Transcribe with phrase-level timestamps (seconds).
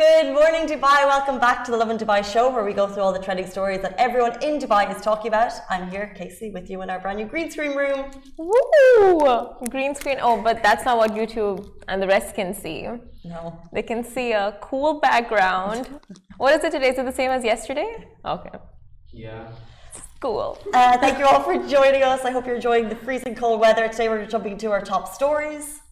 [0.00, 1.00] Good morning, Dubai.
[1.14, 3.82] Welcome back to the Lovin Dubai show, where we go through all the trending stories
[3.82, 5.52] that everyone in Dubai is talking about.
[5.68, 8.10] I'm here, Casey, with you in our brand new green screen room.
[8.38, 9.54] Woo!
[9.68, 10.16] Green screen.
[10.22, 12.88] Oh, but that's not what YouTube and the rest can see.
[13.24, 13.60] No.
[13.74, 15.82] They can see a cool background.
[16.38, 16.88] what is it today?
[16.92, 17.90] Is it the same as yesterday?
[18.24, 18.56] Okay.
[19.12, 19.52] Yeah.
[20.20, 20.56] Cool.
[20.72, 22.24] Uh, thank you all for joining us.
[22.24, 23.86] I hope you're enjoying the freezing cold weather.
[23.86, 25.82] Today, we're jumping into our top stories.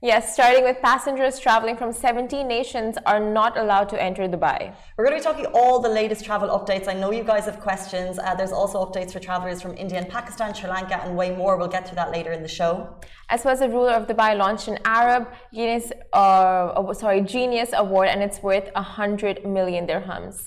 [0.00, 4.72] Yes, starting with passengers traveling from 17 nations are not allowed to enter Dubai.
[4.96, 6.86] We're going to be talking all the latest travel updates.
[6.86, 8.16] I know you guys have questions.
[8.16, 11.56] Uh, there's also updates for travelers from India and Pakistan, Sri Lanka, and way more.
[11.56, 12.94] We'll get to that later in the show.
[13.28, 18.06] As well as the ruler of Dubai launched an Arab Guinness, uh, sorry, Genius Award,
[18.10, 20.44] and it's worth 100 million dirhams.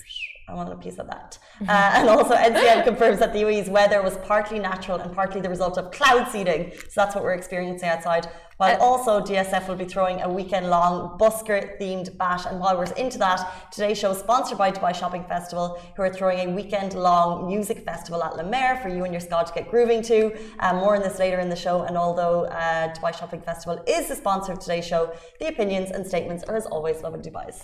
[0.48, 1.38] I want a piece of that.
[1.60, 5.48] Uh, and also, NCM confirms that the UAE's weather was partly natural and partly the
[5.48, 6.72] result of cloud seeding.
[6.90, 8.26] So that's what we're experiencing outside.
[8.58, 12.44] While Uh, also, DSF will be throwing a weekend long busker themed bash.
[12.46, 13.40] And while we're into that,
[13.72, 15.66] today's show is sponsored by Dubai Shopping Festival,
[15.96, 19.20] who are throwing a weekend long music festival at La Mer for you and your
[19.20, 20.18] squad to get grooving to.
[20.60, 21.82] Um, more on this later in the show.
[21.82, 26.06] And although uh, Dubai Shopping Festival is the sponsor of today's show, the opinions and
[26.06, 27.58] statements are as always Lovin Dubai's.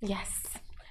[0.00, 0.30] Yes.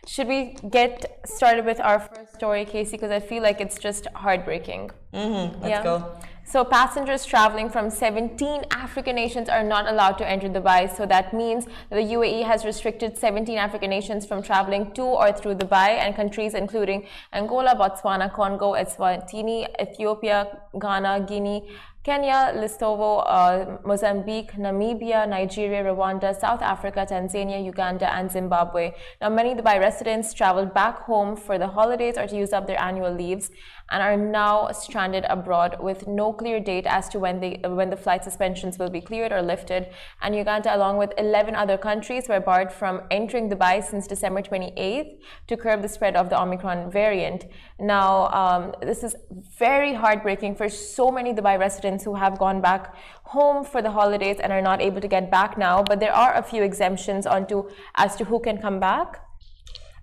[0.06, 2.98] Should we get started with our first story, Casey?
[2.98, 4.92] Because I feel like it's just heartbreaking.
[5.14, 5.64] Mm-hmm.
[5.64, 6.18] Let's go.
[6.46, 10.94] So, passengers traveling from 17 African nations are not allowed to enter Dubai.
[10.94, 15.56] So, that means the UAE has restricted 17 African nations from traveling to or through
[15.56, 21.70] Dubai and countries including Angola, Botswana, Congo, Eswatini, Ethiopia, Ghana, Guinea,
[22.04, 28.94] Kenya, Lesotho, uh, Mozambique, Namibia, Nigeria, Rwanda, South Africa, Tanzania, Uganda, and Zimbabwe.
[29.22, 32.82] Now, many Dubai residents traveled back home for the holidays or to use up their
[32.82, 33.52] annual leaves
[33.90, 37.96] and are now stranded abroad with no clear date as to when, they, when the
[37.96, 39.88] flight suspensions will be cleared or lifted.
[40.22, 45.20] And Uganda, along with 11 other countries, were barred from entering Dubai since December 28th
[45.48, 47.46] to curb the spread of the Omicron variant.
[47.80, 49.16] Now, um, this is
[49.58, 52.96] very heartbreaking for so many Dubai residents who have gone back
[53.26, 55.84] home for the holidays and are not able to get back now.
[55.84, 59.20] But there are a few exemptions onto as to who can come back.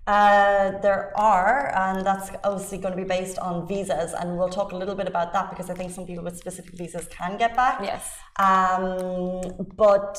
[0.07, 4.71] Uh, there are, and that's obviously going to be based on visas, and we'll talk
[4.71, 7.55] a little bit about that because I think some people with specific visas can get
[7.55, 7.79] back.
[7.81, 8.17] Yes.
[8.37, 9.41] Um,
[9.75, 10.17] but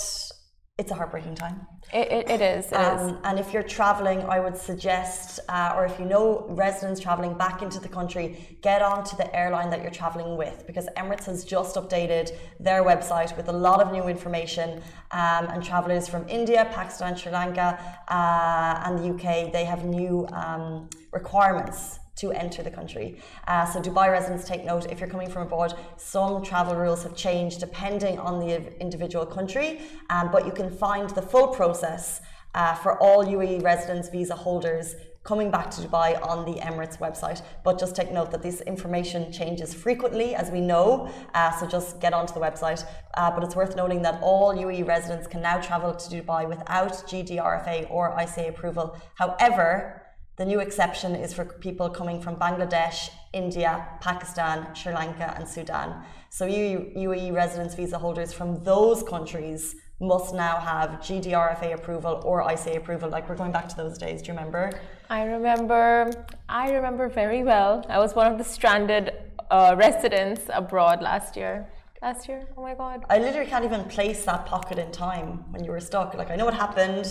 [0.79, 1.67] it's a heartbreaking time.
[1.93, 2.65] It, it, it is.
[2.67, 3.01] It is.
[3.03, 7.35] Um, and if you're traveling, I would suggest, uh, or if you know residents traveling
[7.35, 11.27] back into the country, get on to the airline that you're traveling with because Emirates
[11.27, 14.83] has just updated their website with a lot of new information.
[15.13, 17.79] Um, and travelers from India, Pakistan, Sri Lanka,
[18.09, 23.19] uh, and the UK, they have new um, requirements to enter the country.
[23.49, 27.17] Uh, so Dubai residents take note if you're coming from abroad, some travel rules have
[27.17, 29.81] changed depending on the individual country,
[30.11, 32.21] um, but you can find the full process
[32.55, 37.43] uh, for all UAE residents, visa holders coming back to Dubai on the Emirates website.
[37.65, 41.09] But just take note that this information changes frequently, as we know.
[41.33, 42.85] Uh, so just get onto the website.
[43.15, 46.93] Uh, but it's worth noting that all UAE residents can now travel to Dubai without
[47.09, 48.97] GDRFA or ICA approval.
[49.15, 50.02] However,
[50.37, 56.05] the new exception is for people coming from Bangladesh, India, Pakistan, Sri Lanka, and Sudan.
[56.31, 62.77] So, UAE residence visa holders from those countries must now have GDRFA approval or ICA
[62.77, 63.09] approval.
[63.09, 64.21] Like we're going back to those days.
[64.21, 64.73] Do you remember?
[65.09, 66.11] I remember.
[66.49, 67.85] I remember very well.
[67.89, 69.13] I was one of the stranded
[69.51, 71.69] uh, residents abroad last year.
[72.01, 72.49] Last year?
[72.57, 73.05] Oh my god!
[73.09, 76.15] I literally can't even place that pocket in time when you were stuck.
[76.15, 77.07] Like I know what happened,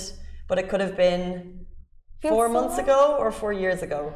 [0.50, 1.61] but it could have been
[2.22, 2.86] Feels four so months long.
[2.86, 4.14] ago or four years ago.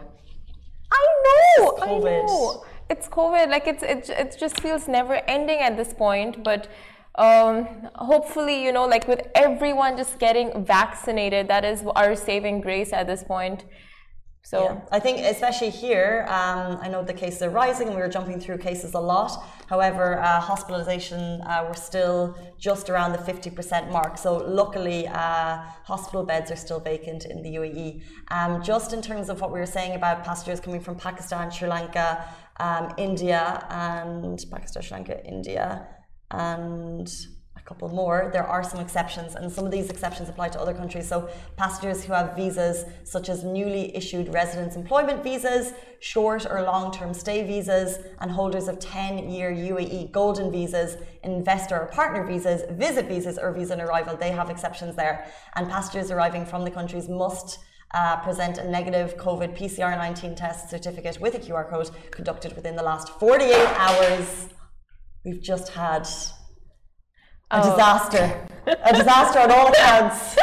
[0.92, 1.70] I know.
[1.72, 2.26] It's I COVID.
[2.28, 2.66] know.
[2.90, 3.50] It's COVID.
[3.50, 6.44] Like it's it, it just feels never ending at this point.
[6.44, 6.68] But
[7.16, 12.94] um, hopefully, you know, like with everyone just getting vaccinated, that is our saving grace
[12.94, 13.66] at this point.
[14.46, 14.82] So Yeah.
[14.92, 18.40] I think, especially here, um, I know the cases are rising and we were jumping
[18.40, 19.32] through cases a lot.
[19.68, 24.20] However, uh, hospitalization, uh, we're still just around the 50% mark.
[24.20, 28.04] So, luckily, uh, hospital beds are still vacant in the UAE.
[28.30, 31.68] Um, just in terms of what we were saying about passengers coming from Pakistan, Sri
[31.68, 32.24] Lanka,
[32.60, 35.88] um, India, and Pakistan, Sri Lanka, India,
[36.30, 37.10] and
[37.66, 41.08] couple more, there are some exceptions, and some of these exceptions apply to other countries.
[41.08, 46.92] So, passengers who have visas such as newly issued residence employment visas, short or long
[46.92, 52.62] term stay visas, and holders of 10 year UAE golden visas, investor or partner visas,
[52.78, 55.26] visit visas, or visa on arrival, they have exceptions there.
[55.56, 57.58] And passengers arriving from the countries must
[57.96, 62.76] uh, present a negative COVID PCR 19 test certificate with a QR code conducted within
[62.76, 64.50] the last 48 hours.
[65.24, 66.08] We've just had
[67.52, 67.70] a Oh.
[67.72, 68.48] disaster.
[68.68, 70.38] a disaster on all accounts.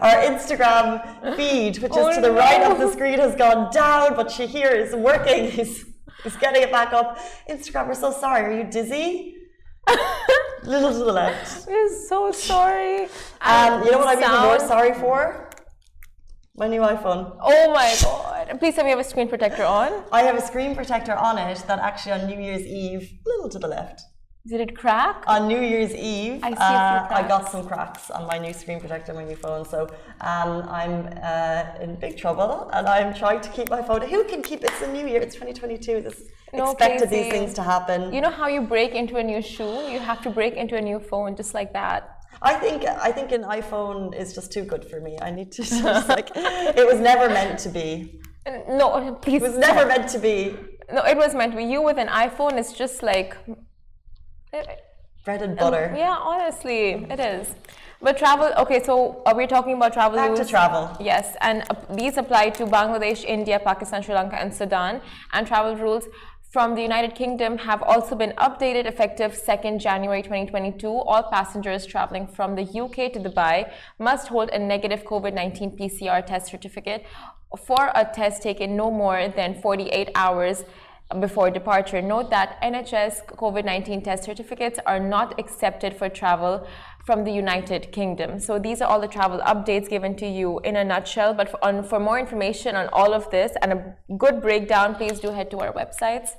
[0.00, 4.14] our Instagram feed, which is Oh, to the right of the screen, has gone down,
[4.16, 5.50] but Shahir is working.
[5.50, 5.84] He's,
[6.24, 7.18] he's getting it back up.
[7.48, 8.42] Instagram, we're so sorry.
[8.54, 9.36] Are you dizzy?
[10.64, 11.66] Little to the left.
[11.68, 13.04] We're so sorry.
[13.40, 15.50] Um, you know what I'm even more sorry for?
[16.56, 17.36] My new iPhone.
[17.40, 18.58] Oh my god.
[18.60, 20.04] Please tell me you have a screen protector on.
[20.12, 23.58] I have a screen protector on it that actually on New Year's Eve, little to
[23.58, 24.02] the left.
[24.44, 25.22] Did it crack?
[25.28, 28.38] On New Year's Eve, I see a few uh, I got some cracks on my
[28.38, 29.64] new screen protector, my new phone.
[29.64, 29.82] So
[30.20, 34.02] um, I'm uh, in big trouble, and I'm trying to keep my phone.
[34.02, 34.64] Who can keep?
[34.64, 35.20] It's the new year.
[35.20, 36.00] It's 2022.
[36.00, 36.22] This
[36.52, 37.22] No, expected Casey.
[37.22, 38.12] these things to happen.
[38.12, 39.86] You know how you break into a new shoe?
[39.92, 42.00] You have to break into a new phone just like that.
[42.42, 45.18] I think I think an iPhone is just too good for me.
[45.22, 48.20] I need to just like it was never meant to be.
[48.68, 48.86] No,
[49.22, 49.40] please.
[49.40, 50.56] It was never meant to be.
[50.92, 51.64] No, it was meant to be.
[51.74, 53.36] You with an iPhone is just like.
[55.24, 55.94] Bread and butter.
[55.96, 57.54] Yeah, honestly, it is.
[58.02, 60.94] But travel, okay, so are we talking about travel Back to travel.
[61.00, 65.00] Yes, and uh, these apply to Bangladesh, India, Pakistan, Sri Lanka, and Sudan.
[65.32, 66.06] And travel rules
[66.50, 70.86] from the United Kingdom have also been updated effective 2nd January 2022.
[70.86, 76.26] All passengers traveling from the UK to Dubai must hold a negative COVID 19 PCR
[76.26, 77.06] test certificate
[77.66, 80.64] for a test taken no more than 48 hours
[81.20, 82.00] before departure.
[82.00, 86.66] Note that NHS COVID 19 test certificates are not accepted for travel
[87.04, 88.38] from the United Kingdom.
[88.38, 91.34] So these are all the travel updates given to you in a nutshell.
[91.34, 95.20] But for, on, for more information on all of this and a good breakdown, please
[95.20, 96.30] do head to our websites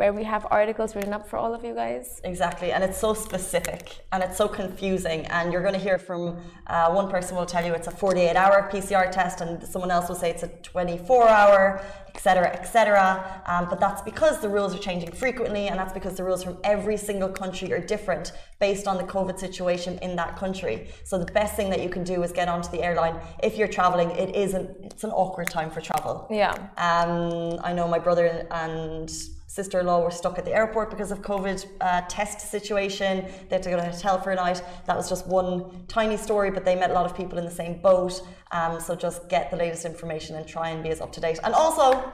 [0.00, 2.22] where we have articles written up for all of you guys.
[2.24, 5.26] Exactly, and it's so specific and it's so confusing.
[5.26, 6.38] And you're going to hear from
[6.68, 10.08] uh, one person will tell you it's a 48 hour PCR test, and someone else
[10.08, 13.42] will say it's a 24 hour, etc., etc.
[13.44, 16.56] Um, but that's because the rules are changing frequently, and that's because the rules from
[16.64, 20.88] every single country are different based on the COVID situation in that country.
[21.04, 23.74] So the best thing that you can do is get onto the airline if you're
[23.78, 24.12] traveling.
[24.12, 26.26] It is an it's an awkward time for travel.
[26.30, 26.52] Yeah.
[26.78, 29.12] Um, I know my brother and
[29.50, 33.24] sister-in-law were stuck at the airport because of COVID uh, test situation.
[33.48, 34.62] They had to go to a hotel for a night.
[34.86, 37.50] That was just one tiny story, but they met a lot of people in the
[37.50, 38.22] same boat.
[38.52, 41.40] Um, so just get the latest information and try and be as up to date.
[41.42, 42.12] And also,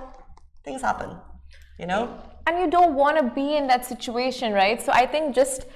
[0.65, 1.11] things happen,
[1.79, 2.03] you know.
[2.47, 4.81] And you don't want to be in that situation, right?
[4.81, 5.67] So I think just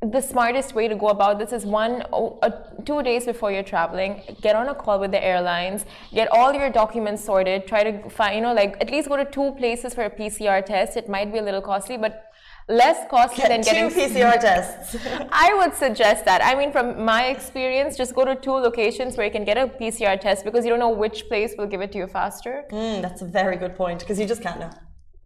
[0.00, 2.50] the smartest way to go about this is one, oh, uh,
[2.84, 5.84] two days before you're traveling, get on a call with the airlines,
[6.14, 9.24] get all your documents sorted, try to find, you know, like at least go to
[9.24, 10.96] two places for a PCR test.
[10.96, 12.30] It might be a little costly, but
[12.68, 14.96] less costly than Get two getting PCR tests.
[15.32, 16.42] I would suggest that.
[16.44, 19.66] I mean, from my experience, just go to two locations where you can get a
[19.66, 22.64] PCR test because you don't know which place will give it to you faster.
[22.70, 24.70] Mm, that's a very good point because you just can't know.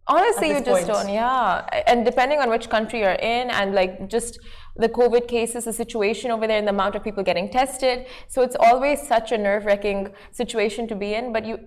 [0.07, 0.87] Honestly, you just point.
[0.87, 1.09] don't.
[1.09, 4.37] Yeah, and depending on which country you're in, and like just
[4.75, 8.07] the COVID cases, the situation over there, and the amount of people getting tested.
[8.27, 11.31] So it's always such a nerve-wracking situation to be in.
[11.31, 11.59] But you,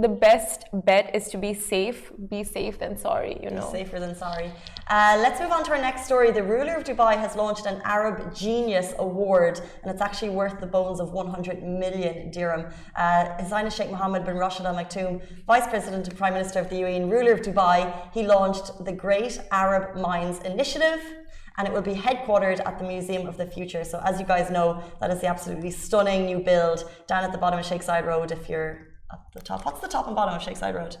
[0.00, 2.12] the best bet is to be safe.
[2.30, 3.38] Be safe than sorry.
[3.42, 3.68] You know.
[3.70, 4.50] Safer than sorry.
[4.88, 6.30] Uh, let's move on to our next story.
[6.30, 10.66] The ruler of Dubai has launched an Arab Genius Award, and it's actually worth the
[10.66, 12.72] bones of 100 million dirham.
[12.96, 16.70] Uh, His Highness Sheikh Mohammed bin Rashid Al Maktoum, Vice President and Prime Minister of
[16.70, 21.00] the UAE and ruler of Dubai, he launched the Great Arab Minds Initiative.
[21.58, 23.84] And it will be headquartered at the Museum of the Future.
[23.84, 27.38] So, as you guys know, that is the absolutely stunning new build down at the
[27.38, 28.32] bottom of Zayed Road.
[28.32, 30.96] If you're at the top, what's the top and bottom of Zayed Road?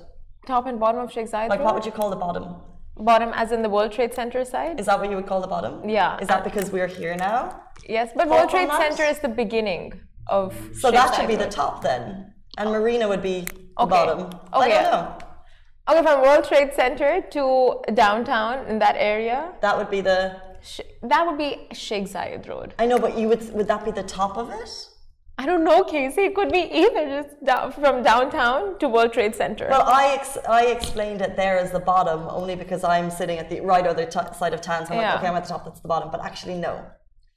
[0.46, 1.32] Top and bottom of Zayed.
[1.48, 1.64] Like, Road?
[1.64, 2.56] what would you call the bottom?
[2.96, 4.78] Bottom, as in the World Trade Center side.
[4.78, 5.88] Is that what you would call the bottom?
[5.88, 6.18] Yeah.
[6.18, 7.62] Is that because we're here now?
[7.88, 8.68] yes, but World Trade?
[8.68, 10.54] Center is the beginning of.
[10.74, 12.34] So Sheikh that should be the top then.
[12.58, 13.90] And Marina would be the Okay.
[13.90, 14.30] bottom.
[14.52, 14.82] I Okay.
[14.82, 15.18] don't know.
[15.88, 20.36] Okay, from World Trade Center to downtown in that area, That would be the.
[21.02, 22.72] That would be Sheikh Zayed Road.
[22.78, 23.52] I know, but you would.
[23.52, 24.70] Would that be the top of it?
[25.38, 26.22] I don't know, Casey.
[26.26, 29.66] It could be either just down, from downtown to World Trade Center.
[29.68, 33.50] Well, I ex- I explained it there as the bottom only because I'm sitting at
[33.50, 34.86] the right other t- side of town.
[34.86, 35.10] So I'm Yeah.
[35.14, 35.64] like, okay, I'm at the top.
[35.64, 36.10] That's the bottom.
[36.12, 36.84] But actually, no.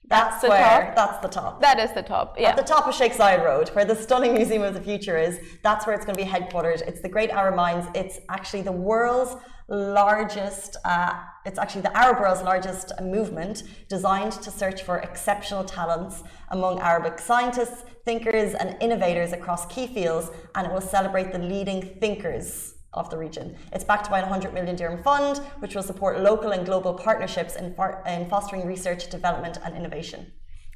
[0.07, 0.95] That's the where, top?
[0.95, 1.61] That's the top.
[1.61, 2.35] that is the top.
[2.39, 2.49] Yeah.
[2.49, 5.39] At the top of Sheikh Zayed Road, where the stunning Museum of the Future is,
[5.63, 6.81] that's where it's going to be headquartered.
[6.87, 7.87] It's the Great Arab Minds.
[7.95, 9.35] It's actually the world's
[9.67, 11.13] largest, uh,
[11.45, 17.17] it's actually the Arab world's largest movement designed to search for exceptional talents among Arabic
[17.17, 23.09] scientists, thinkers, and innovators across key fields, and it will celebrate the leading thinkers of
[23.09, 23.55] the region.
[23.71, 27.55] It's backed by a 100 million dirham fund, which will support local and global partnerships
[27.55, 27.75] in,
[28.07, 30.31] in fostering research, development, and innovation.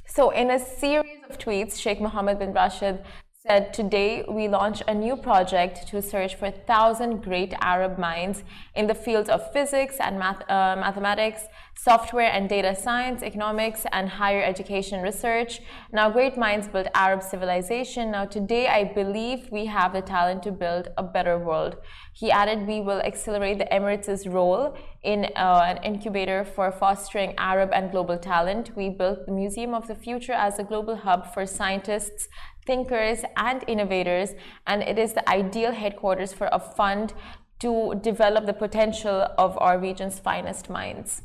[0.05, 3.03] So, in a series of tweets, Sheikh Mohammed bin Rashid
[3.48, 8.43] said today we launch a new project to search for 1,000 great Arab minds
[8.75, 11.43] in the fields of physics and math, uh, mathematics,
[11.74, 15.62] software and data science, economics, and higher education research.
[15.93, 18.12] Now, great minds built Arab civilization.
[18.12, 21.77] Now, today I believe we have the talent to build a better world.
[22.12, 27.69] He added, We will accelerate the Emirates' role in uh, an incubator for fostering Arab
[27.72, 28.75] and global talent.
[28.75, 32.27] We built the Museum of the Future as a global hub for scientists,
[32.69, 34.35] thinkers, and innovators,
[34.67, 37.13] and it is the ideal headquarters for a fund
[37.59, 41.23] to develop the potential of our region's finest minds.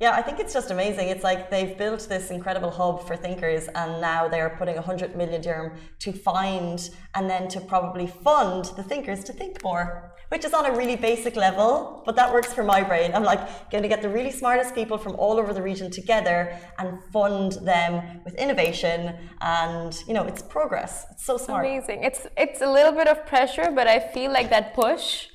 [0.00, 1.08] Yeah, I think it's just amazing.
[1.08, 5.14] It's like they've built this incredible hub for thinkers, and now they are putting 100
[5.14, 10.46] million dirham to find and then to probably fund the thinkers to think more, which
[10.46, 13.12] is on a really basic level, but that works for my brain.
[13.14, 16.58] I'm like going to get the really smartest people from all over the region together
[16.78, 21.04] and fund them with innovation, and you know, it's progress.
[21.10, 21.66] It's so smart.
[21.66, 22.04] Amazing.
[22.04, 25.26] It's it's a little bit of pressure, but I feel like that push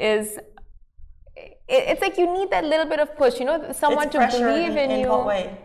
[0.00, 0.38] is
[1.68, 4.90] it's like you need that little bit of push, you know, someone to believe in,
[4.90, 5.08] in you.
[5.08, 5.58] What way?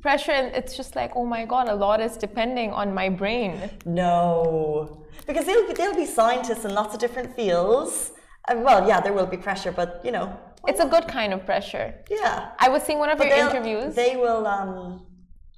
[0.00, 3.52] Pressure, and it's just like, oh my god, a lot is depending on my brain.
[3.84, 8.12] No, because they'll they'll be scientists in lots of different fields.
[8.48, 10.34] Uh, well, yeah, there will be pressure, but you know,
[10.66, 11.94] it's a good kind of pressure.
[12.10, 13.94] Yeah, I was seeing one of but your interviews.
[13.94, 14.46] They will.
[14.46, 15.06] Um,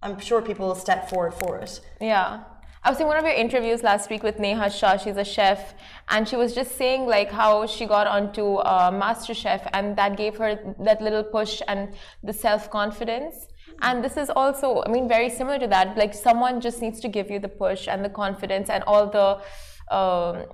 [0.03, 1.81] I'm sure people will step forward for it.
[2.01, 2.43] Yeah.
[2.85, 4.97] I was in one of your interviews last week with Neha Shah.
[4.97, 5.75] She's a chef,
[6.09, 10.37] and she was just saying like how she got onto uh, MasterChef, and that gave
[10.39, 13.47] her that little push and the self confidence.
[13.83, 15.97] And this is also, I mean, very similar to that.
[15.97, 19.41] Like someone just needs to give you the push and the confidence and all the.
[19.95, 20.47] Um,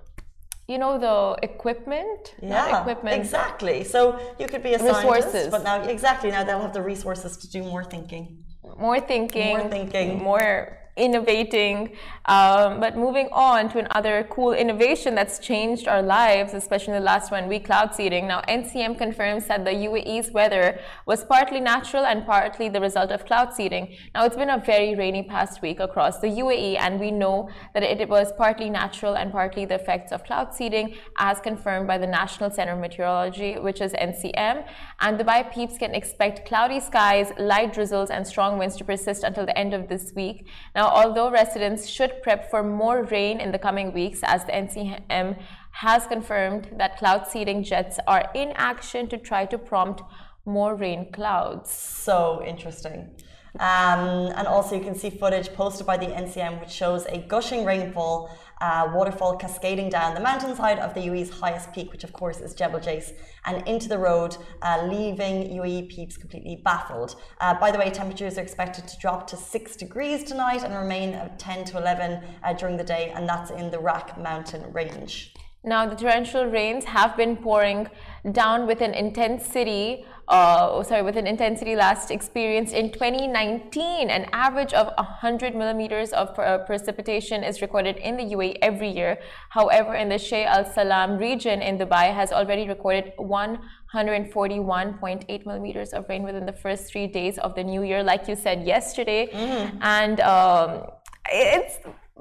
[0.66, 5.64] you know the equipment yeah equipment exactly so you could be a resources scientist, but
[5.64, 8.44] now exactly now they'll have the resources to do more thinking
[8.76, 11.92] more thinking more thinking more innovating.
[12.26, 17.06] Um, but moving on to another cool innovation that's changed our lives, especially in the
[17.06, 18.28] last one week, cloud seeding.
[18.28, 23.24] Now, NCM confirms that the UAE's weather was partly natural and partly the result of
[23.24, 23.96] cloud seeding.
[24.14, 27.82] Now, it's been a very rainy past week across the UAE, and we know that
[27.82, 32.06] it was partly natural and partly the effects of cloud seeding, as confirmed by the
[32.06, 34.66] National Center of Meteorology, which is NCM.
[35.00, 39.46] And Dubai peeps can expect cloudy skies, light drizzles, and strong winds to persist until
[39.46, 40.46] the end of this week.
[40.74, 45.38] Now, although residents should prep for more rain in the coming weeks, as the NCM
[45.72, 50.02] has confirmed that cloud seeding jets are in action to try to prompt
[50.44, 51.70] more rain clouds.
[51.70, 53.10] So interesting.
[53.58, 57.64] Um, and also, you can see footage posted by the NCM which shows a gushing
[57.64, 62.40] rainfall uh, waterfall cascading down the mountainside of the UAE's highest peak, which of course
[62.40, 63.12] is Jebel Jais,
[63.46, 67.16] and into the road, uh, leaving UAE peeps completely baffled.
[67.40, 71.14] Uh, by the way, temperatures are expected to drop to 6 degrees tonight and remain
[71.14, 75.34] at 10 to 11 uh, during the day, and that's in the Rak mountain range.
[75.64, 77.88] Now, the torrential rains have been pouring
[78.32, 84.10] down with an intensity, uh, sorry, with an intensity last experienced in 2019.
[84.10, 89.18] An average of 100 millimeters of uh, precipitation is recorded in the UAE every year.
[89.48, 96.06] However, in the Saih Al Salam region in Dubai has already recorded 141.8 millimeters of
[96.10, 99.30] rain within the first three days of the new year, like you said yesterday.
[99.32, 99.78] Mm.
[99.80, 100.82] And um,
[101.30, 101.78] it's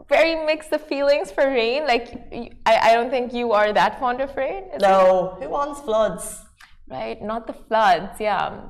[0.07, 1.85] very mixed the feelings for rain.
[1.85, 2.13] Like,
[2.65, 4.63] I, I don't think you are that fond of rain.
[4.79, 6.46] No, who wants floods?
[6.89, 8.61] Right, not the floods, yeah.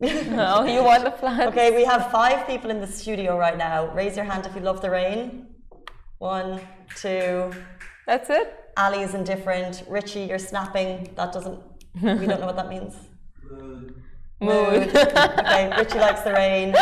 [0.00, 1.48] no, you want the floods.
[1.48, 3.92] Okay, we have five people in the studio right now.
[3.94, 5.46] Raise your hand if you love the rain.
[6.18, 6.60] One,
[6.96, 7.52] two.
[8.06, 8.54] That's it?
[8.76, 9.84] Ali is indifferent.
[9.88, 11.10] Richie, you're snapping.
[11.16, 11.60] That doesn't,
[12.00, 12.94] we don't know what that means.
[14.40, 14.88] Mood.
[14.94, 16.74] okay, Richie likes the rain.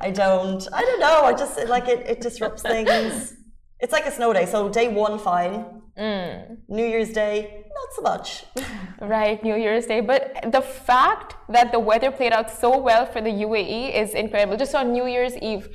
[0.00, 0.66] I don't.
[0.72, 1.22] I don't know.
[1.22, 2.00] I just like it.
[2.06, 3.34] It disrupts things.
[3.80, 4.46] It's like a snow day.
[4.46, 5.82] So day one, fine.
[5.98, 6.58] Mm.
[6.68, 8.44] New Year's Day, not so much.
[9.00, 10.00] right, New Year's Day.
[10.00, 14.56] But the fact that the weather played out so well for the UAE is incredible.
[14.56, 15.68] Just on New Year's Eve,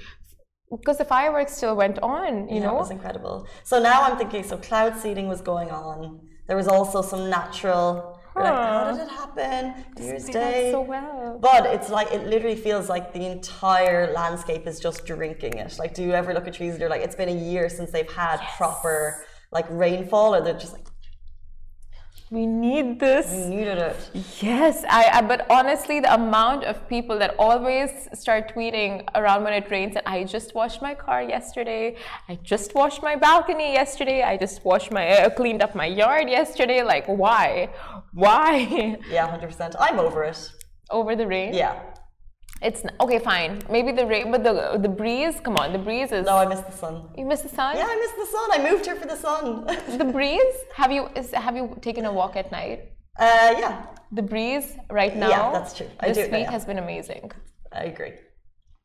[0.69, 2.75] because the fireworks still went on, you yeah, know?
[2.75, 3.47] It was incredible.
[3.63, 6.21] So now I'm thinking so cloud seeding was going on.
[6.47, 9.85] There was also some natural like, how did it happen?
[9.97, 10.71] New Year's Day.
[10.71, 11.37] So well.
[11.41, 15.77] But it's like it literally feels like the entire landscape is just drinking it.
[15.77, 17.91] Like, do you ever look at trees and you're like, it's been a year since
[17.91, 18.55] they've had yes.
[18.57, 20.85] proper like rainfall, or they're just like
[22.31, 23.27] we need this.
[23.29, 23.97] We needed it.
[24.41, 29.51] Yes, I, I, But honestly, the amount of people that always start tweeting around when
[29.51, 31.97] it rains, and I just washed my car yesterday.
[32.29, 34.23] I just washed my balcony yesterday.
[34.23, 36.83] I just washed my uh, cleaned up my yard yesterday.
[36.83, 37.69] Like, why?
[38.13, 38.97] Why?
[39.09, 39.75] Yeah, hundred percent.
[39.77, 40.51] I'm over it.
[40.89, 41.53] Over the rain.
[41.53, 41.81] Yeah.
[42.61, 43.61] It's okay, fine.
[43.69, 44.53] Maybe the rain, but the
[44.85, 45.35] the breeze.
[45.45, 46.25] Come on, the breeze is.
[46.25, 46.95] No, I miss the sun.
[47.17, 47.75] You miss the sun.
[47.75, 48.47] Yeah, I miss the sun.
[48.55, 49.45] I moved here for the sun.
[50.01, 50.57] The breeze.
[50.81, 52.79] Have you is, have you taken a walk at night?
[53.19, 53.73] uh, yeah,
[54.19, 55.29] The breeze right now.
[55.29, 55.89] Yeah, that's true.
[55.99, 56.51] I this do week yeah.
[56.57, 57.31] has been amazing.
[57.81, 58.13] I agree.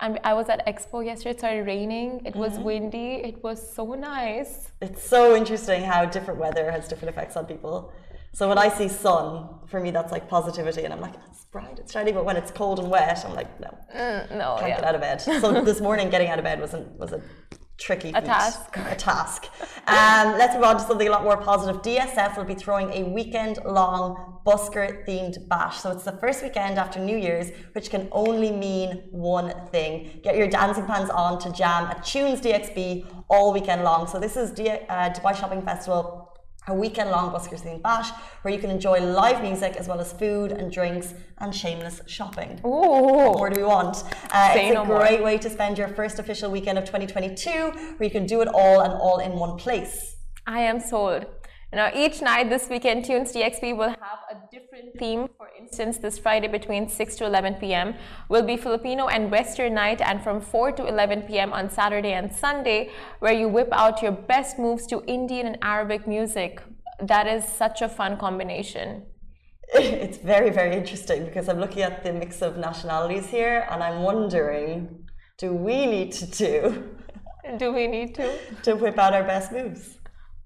[0.05, 1.31] And I was at Expo yesterday.
[1.35, 2.11] It started raining.
[2.31, 2.65] It was Mm-hmm.
[2.71, 3.11] windy.
[3.31, 4.53] It was so nice.
[4.87, 7.77] It's so interesting how different weather has different effects on people.
[8.39, 9.27] So when I see sun,
[9.71, 12.13] for me that's like positivity, and I'm like, it's bright, it's shiny.
[12.19, 13.71] But when it's cold and wet, I'm like, no,
[14.03, 14.77] Mm, no, can't yeah.
[14.81, 15.19] get out of bed.
[15.23, 17.21] So this morning, getting out of bed wasn't was a
[17.87, 18.27] tricky A feat.
[18.27, 18.77] task.
[18.95, 19.41] A task.
[19.97, 21.77] Um, let's move on to something a lot more positive.
[21.89, 25.77] DSF will be throwing a weekend-long busker themed bash.
[25.83, 30.37] So it's the first weekend after New Year's, which can only mean one thing: get
[30.37, 34.07] your dancing pants on to jam at Tunes DXB all weekend long.
[34.07, 36.05] So this is D- uh, Dubai Shopping Festival
[36.69, 38.11] a weekend long buskers themed bash
[38.43, 42.61] where you can enjoy live music as well as food and drinks and shameless shopping.
[42.65, 42.71] Ooh.
[42.71, 44.03] What more do we want?
[44.31, 44.99] Uh, it's no a more.
[44.99, 48.49] great way to spend your first official weekend of 2022 where you can do it
[48.49, 50.17] all and all in one place.
[50.47, 51.27] I am sold.
[51.73, 55.29] Now, each night this weekend, Tunes DXB will have a different theme.
[55.37, 57.95] For instance, this Friday between 6 to 11 p.m.
[58.29, 61.53] will be Filipino and Western night, and from 4 to 11 p.m.
[61.53, 66.07] on Saturday and Sunday, where you whip out your best moves to Indian and Arabic
[66.07, 66.63] music.
[67.01, 69.07] That is such a fun combination.
[69.75, 74.03] It's very, very interesting because I'm looking at the mix of nationalities here and I'm
[74.03, 75.05] wondering
[75.39, 76.89] do we need to do
[77.59, 79.96] Do we need to to whip out our best moves?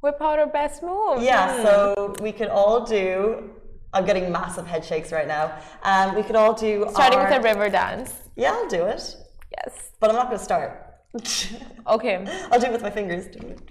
[0.00, 1.22] Whip out our best move.
[1.22, 1.62] Yeah, Hmm.
[1.64, 3.50] so we could all do.
[3.92, 5.52] I'm getting massive head shakes right now.
[5.82, 6.86] Um, we could all do.
[6.90, 8.14] starting our, with a river dance.
[8.36, 9.16] Yeah, I'll do it,
[9.58, 9.90] Yes.
[10.00, 10.86] but I'm not going to start.
[11.88, 12.24] Okay.
[12.52, 13.24] I'll do it with my fingers.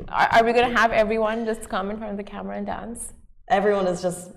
[0.09, 3.13] Are, are we gonna have everyone just come in front of the camera and dance?
[3.47, 4.31] Everyone is just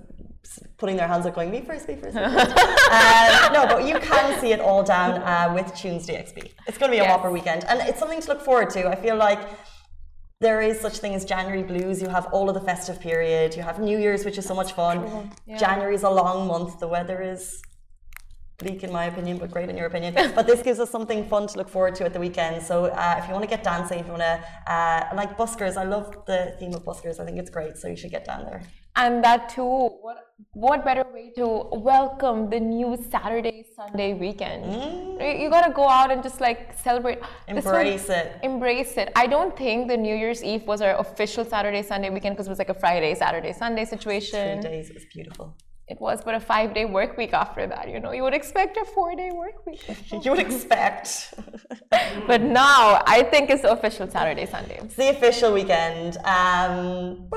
[0.79, 2.57] putting their hands up, going, "Me first, me first." Me first.
[2.99, 6.53] um, no, but you can see it all down uh, with Tunes DXB.
[6.69, 7.11] It's going to be a Yes.
[7.11, 8.89] whopper weekend, and it's something to look forward to.
[8.89, 9.41] I feel like
[10.43, 12.03] there is such thing as January blues.
[12.03, 13.57] You have all of the festive period.
[13.57, 14.97] You have New Year's, which is so much fun.
[15.47, 15.57] Yeah.
[15.57, 16.81] January is a long month.
[16.81, 17.63] The weather is
[18.59, 20.13] bleak in my opinion, but great in your opinion.
[20.35, 22.63] but this gives us something fun to look forward to at the weekend.
[22.63, 25.77] So uh, if you want to get dancing, if you want to uh, like buskers,
[25.77, 27.21] I love the theme of buskers.
[27.21, 27.77] I think it's great.
[27.77, 28.63] So you should get down there.
[28.95, 29.65] And that too,
[30.03, 30.19] what
[30.55, 34.71] what better way to welcome the new Saturday Sunday weekend?
[35.21, 37.21] You, you gotta go out and just like celebrate.
[37.49, 38.37] This one- Embrace it.
[38.43, 39.13] Embrace it.
[39.17, 42.51] I don't think the New Year's Eve was our official Saturday Sunday weekend because it
[42.51, 44.61] was like a Friday Saturday Sunday situation.
[44.61, 45.57] Three days was beautiful.
[45.89, 47.89] It was, but a five day work week after that.
[47.89, 49.83] You know, you would expect a four day work week,
[50.25, 51.33] You would expect.
[52.27, 54.79] but now I think it's the official Saturday Sunday.
[54.83, 56.19] It's the official weekend.
[56.27, 57.31] Um.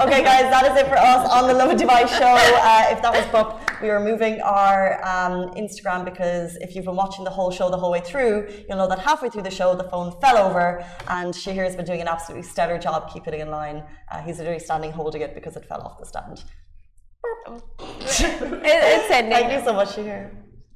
[0.00, 2.34] Okay, guys, that is it for us on the Lovin Dubai show.
[2.70, 6.94] Uh, if that was book, we are moving our um, Instagram because if you've been
[6.96, 9.74] watching the whole show the whole way through, you'll know that halfway through the show,
[9.74, 13.40] the phone fell over, and Shahir has been doing an absolutely stellar job keeping it
[13.40, 13.82] in line.
[14.10, 16.44] Uh, he's literally standing holding it because it fell off the stand.
[18.20, 19.32] It, it's ending.
[19.32, 20.30] Thank you so much, Shahir.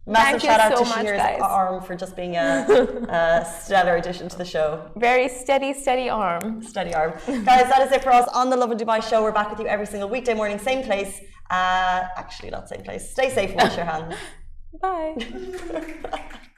[0.04, 1.40] Massive Thank you shout out so to much, guys.
[1.40, 2.66] arm for just being a,
[3.08, 4.90] a stellar addition to the show.
[4.96, 6.60] Very steady, steady arm.
[6.62, 7.12] Steady arm.
[7.26, 9.22] Guys, that is it for us on the Lovin Dubai show.
[9.22, 11.20] We're back with you every single weekday morning, same place.
[11.50, 13.10] Uh, actually, not same place.
[13.10, 14.16] Stay safe, wash your hands.
[14.80, 15.14] Bye.